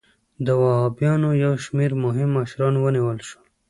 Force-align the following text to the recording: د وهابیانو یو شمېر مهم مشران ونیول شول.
د 0.45 0.47
وهابیانو 0.61 1.29
یو 1.43 1.53
شمېر 1.65 1.91
مهم 2.03 2.29
مشران 2.37 2.73
ونیول 2.77 3.19
شول. 3.27 3.45